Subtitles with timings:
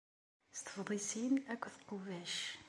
[0.57, 2.35] S tefḍisin akked tqubac.